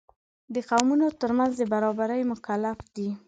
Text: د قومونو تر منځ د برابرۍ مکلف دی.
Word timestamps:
د 0.53 0.55
قومونو 0.69 1.07
تر 1.21 1.31
منځ 1.37 1.51
د 1.57 1.61
برابرۍ 1.73 2.21
مکلف 2.31 2.77
دی. 2.95 3.09